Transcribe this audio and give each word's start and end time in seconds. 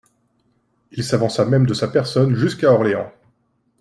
Il 0.91 1.03
s'avança 1.03 1.45
même 1.45 1.67
de 1.67 1.75
sa 1.75 1.87
personne 1.87 2.33
jusqu'à 2.33 2.71
Orléans. 2.71 3.13